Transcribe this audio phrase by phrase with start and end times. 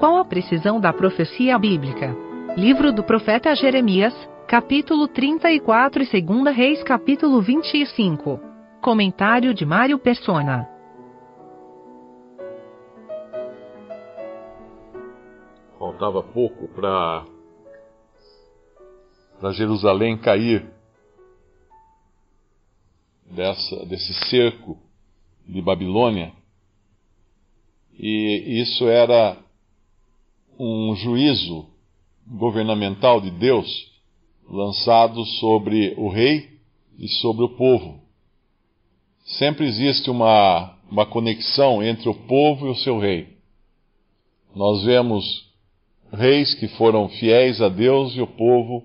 [0.00, 2.16] Qual a precisão da profecia bíblica?
[2.56, 4.14] Livro do profeta Jeremias,
[4.48, 8.40] capítulo 34 e 2 Reis, capítulo 25.
[8.80, 10.66] Comentário de Mário Persona.
[15.78, 17.26] Faltava pouco para
[19.38, 20.66] para Jerusalém cair
[23.30, 24.78] dessa, desse cerco
[25.46, 26.32] de Babilônia.
[27.92, 29.36] E isso era
[30.58, 31.66] um juízo
[32.26, 33.90] governamental de Deus
[34.48, 36.48] lançado sobre o rei
[36.98, 38.00] e sobre o povo.
[39.24, 43.28] Sempre existe uma, uma conexão entre o povo e o seu rei.
[44.54, 45.24] Nós vemos
[46.12, 48.84] reis que foram fiéis a Deus e o povo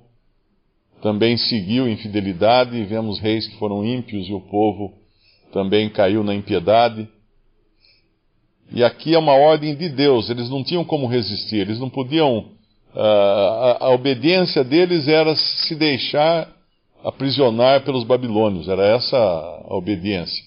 [1.01, 4.93] também seguiu infidelidade, vemos reis que foram ímpios e o povo
[5.51, 7.07] também caiu na impiedade.
[8.71, 12.53] E aqui é uma ordem de Deus, eles não tinham como resistir, eles não podiam.
[12.93, 16.49] Uh, a, a, obediência deles era se deixar
[17.03, 20.43] aprisionar pelos babilônios, era essa a obediência.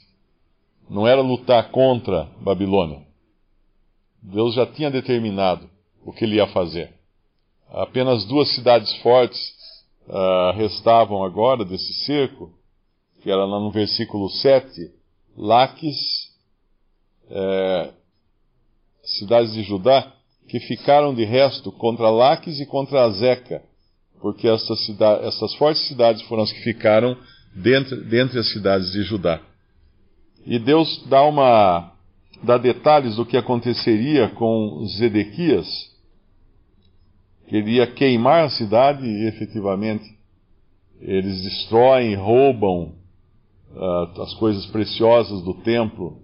[0.89, 3.03] Não era lutar contra Babilônia.
[4.23, 5.69] Deus já tinha determinado
[6.05, 6.91] o que ele ia fazer.
[7.70, 9.39] Apenas duas cidades fortes
[10.09, 12.51] uh, restavam agora desse cerco,
[13.23, 14.91] que era lá no versículo 7,
[15.37, 16.29] Laques,
[17.31, 17.92] é,
[19.19, 20.12] cidades de Judá,
[20.48, 23.62] que ficaram de resto contra Laques e contra Azeca,
[24.20, 24.78] porque essas,
[25.23, 27.17] essas fortes cidades foram as que ficaram
[27.55, 29.41] dentre, dentre as cidades de Judá.
[30.47, 31.92] E Deus dá uma
[32.42, 35.67] dá detalhes do que aconteceria com Zedequias,
[37.48, 40.05] queria queimar a cidade e efetivamente
[41.01, 42.95] eles destroem, roubam
[43.73, 46.20] uh, as coisas preciosas do templo,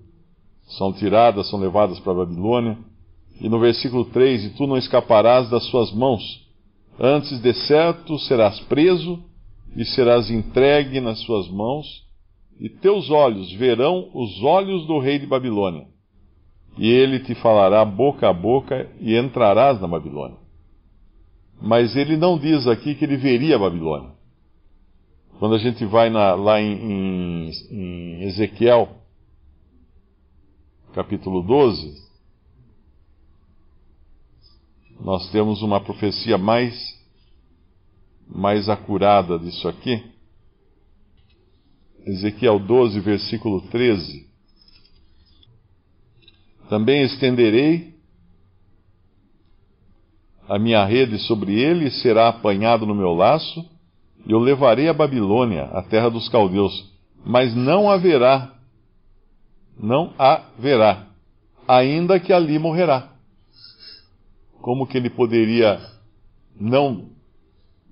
[0.66, 2.78] são tiradas, são levadas para a Babilônia.
[3.40, 6.22] E no versículo 3: E tu não escaparás das suas mãos,
[6.98, 9.22] antes de certo serás preso
[9.76, 12.04] e serás entregue nas suas mãos,
[12.60, 15.86] e teus olhos verão os olhos do rei de Babilônia.
[16.78, 20.38] E ele te falará boca a boca e entrarás na Babilônia.
[21.60, 24.10] Mas ele não diz aqui que ele veria a Babilônia.
[25.38, 28.88] Quando a gente vai na, lá em, em, em Ezequiel,
[30.94, 32.04] capítulo 12,
[35.00, 36.74] nós temos uma profecia mais,
[38.28, 40.02] mais acurada disso aqui.
[42.06, 44.28] Ezequiel 12, versículo 13.
[46.68, 47.94] Também estenderei
[50.48, 53.68] a minha rede sobre ele será apanhado no meu laço,
[54.26, 56.92] e eu levarei a Babilônia, a terra dos caldeus,
[57.24, 58.53] mas não haverá,
[59.78, 61.06] não haverá,
[61.66, 63.10] ainda que ali morrerá.
[64.60, 65.80] Como que ele poderia
[66.58, 67.12] não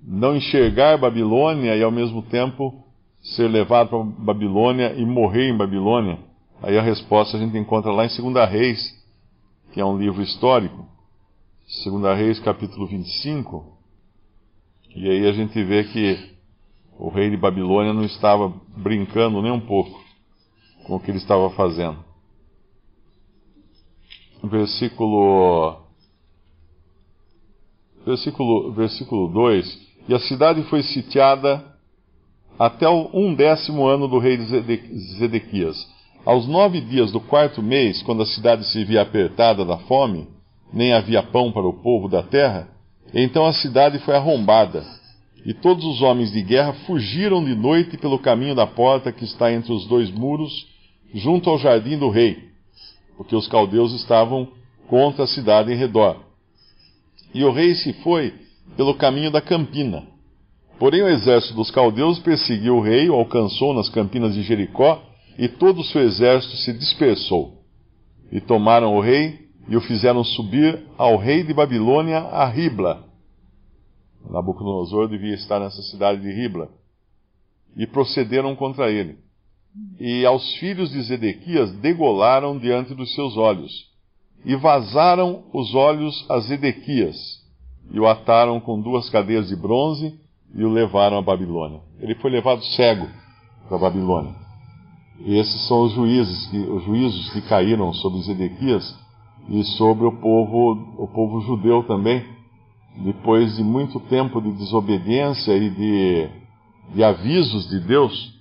[0.05, 2.83] não enxergar Babilônia e ao mesmo tempo
[3.21, 6.19] ser levado para Babilônia e morrer em Babilônia?
[6.61, 9.03] Aí a resposta a gente encontra lá em 2 Reis,
[9.71, 10.87] que é um livro histórico.
[11.83, 13.77] Segunda Reis, capítulo 25.
[14.95, 16.33] E aí a gente vê que
[16.97, 20.02] o rei de Babilônia não estava brincando nem um pouco
[20.83, 22.03] com o que ele estava fazendo.
[24.43, 25.83] Versículo
[28.05, 31.63] versículo, versículo 2: E a cidade foi sitiada
[32.57, 34.37] até o um décimo ano do rei
[35.17, 35.91] Zedequias.
[36.25, 40.27] Aos nove dias do quarto mês, quando a cidade se via apertada da fome,
[40.71, 42.69] nem havia pão para o povo da terra,
[43.13, 44.83] então a cidade foi arrombada,
[45.45, 49.51] e todos os homens de guerra fugiram de noite pelo caminho da porta que está
[49.51, 50.72] entre os dois muros,
[51.13, 52.49] junto ao jardim do rei,
[53.15, 54.47] porque os caldeus estavam
[54.87, 56.19] contra a cidade em redor.
[57.33, 58.33] E o rei se foi
[58.75, 60.07] pelo caminho da campina.
[60.79, 65.01] Porém o exército dos caldeus perseguiu o rei, o alcançou nas campinas de Jericó,
[65.37, 67.63] e todo o seu exército se dispersou.
[68.31, 73.05] E tomaram o rei e o fizeram subir ao rei de Babilônia a Ribla.
[74.29, 76.69] Nabucodonosor devia estar nessa cidade de Ribla.
[77.75, 79.17] E procederam contra ele.
[79.99, 83.71] E aos filhos de Zedequias degolaram diante dos seus olhos.
[84.45, 87.15] E vazaram os olhos a Zedequias.
[87.91, 90.19] E o ataram com duas cadeias de bronze
[90.55, 91.81] e o levaram a Babilônia.
[91.99, 93.07] Ele foi levado cego
[93.67, 94.35] para Babilônia.
[95.25, 98.95] E esses são os juízes, que, os juízos que caíram sobre Zedequias
[99.49, 102.23] e sobre o povo, o povo judeu também,
[103.03, 106.29] depois de muito tempo de desobediência e de,
[106.93, 108.33] de avisos de Deus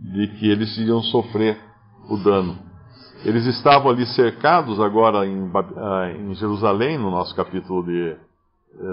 [0.00, 1.58] de que eles iriam sofrer
[2.08, 2.58] o dano.
[3.24, 8.16] Eles estavam ali cercados agora em, ah, em Jerusalém, no nosso capítulo de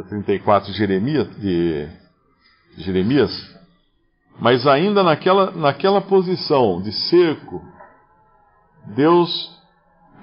[0.10, 1.90] 34 de Jeremias, de
[2.78, 3.32] Jeremias,
[4.40, 7.62] mas ainda naquela, naquela posição de cerco,
[8.96, 9.54] Deus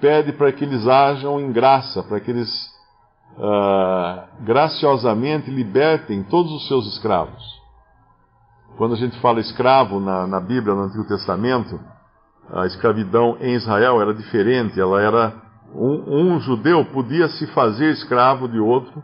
[0.00, 2.50] pede para que eles ajam em graça, para que eles
[3.36, 7.59] uh, graciosamente libertem todos os seus escravos.
[8.80, 11.78] Quando a gente fala escravo na, na Bíblia, no Antigo Testamento,
[12.50, 15.34] a escravidão em Israel era diferente, ela era
[15.74, 18.98] um, um judeu podia se fazer escravo de outro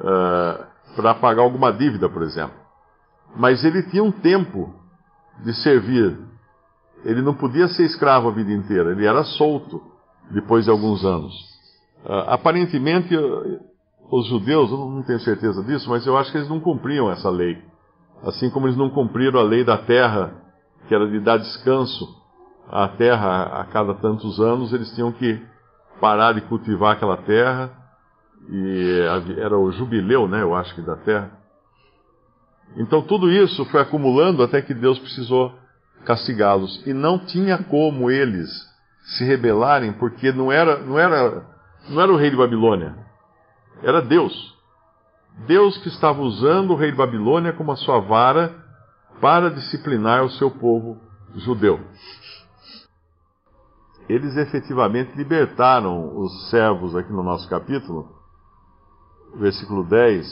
[0.00, 0.66] uh,
[0.96, 2.56] para pagar alguma dívida, por exemplo.
[3.36, 4.74] Mas ele tinha um tempo
[5.44, 6.18] de servir.
[7.04, 9.80] Ele não podia ser escravo a vida inteira, ele era solto
[10.32, 11.32] depois de alguns anos.
[12.04, 13.16] Uh, aparentemente,
[14.10, 17.30] os judeus, eu não tenho certeza disso, mas eu acho que eles não cumpriam essa
[17.30, 17.69] lei.
[18.22, 20.32] Assim como eles não cumpriram a lei da terra,
[20.86, 22.06] que era de dar descanso
[22.68, 25.42] à terra a cada tantos anos, eles tinham que
[26.00, 27.70] parar de cultivar aquela terra,
[28.48, 29.04] e
[29.38, 31.30] era o jubileu, né, eu acho que da terra.
[32.76, 35.52] Então tudo isso foi acumulando até que Deus precisou
[36.04, 36.86] castigá-los.
[36.86, 38.48] E não tinha como eles
[39.16, 41.44] se rebelarem, porque não era, não era,
[41.88, 42.94] não era o rei de Babilônia,
[43.82, 44.49] era Deus.
[45.46, 48.54] Deus que estava usando o rei de Babilônia como a sua vara
[49.20, 50.98] para disciplinar o seu povo
[51.34, 51.80] judeu.
[54.08, 58.08] Eles efetivamente libertaram os servos aqui no nosso capítulo,
[59.36, 60.26] versículo 10,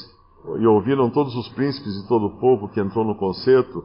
[0.58, 3.84] e ouviram todos os príncipes e todo o povo que entrou no concerto,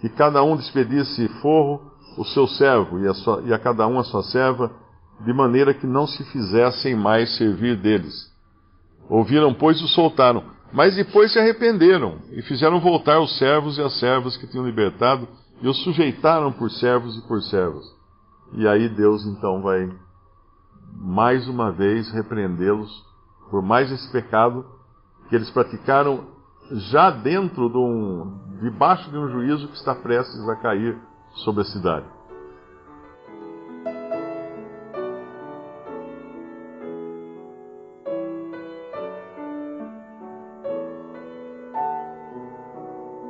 [0.00, 3.98] que cada um despedisse forro o seu servo, e a, sua, e a cada um
[3.98, 4.72] a sua serva,
[5.20, 8.32] de maneira que não se fizessem mais servir deles.
[9.08, 13.98] Ouviram, pois, o soltaram, mas depois se arrependeram, e fizeram voltar os servos e as
[13.98, 15.26] servas que tinham libertado,
[15.60, 17.84] e os sujeitaram por servos e por servas.
[18.52, 19.90] E aí Deus então vai
[20.94, 22.90] mais uma vez repreendê-los
[23.50, 24.64] por mais esse pecado
[25.28, 26.26] que eles praticaram
[26.90, 30.98] já dentro de um, debaixo de um juízo que está prestes a cair
[31.44, 32.06] sobre a cidade.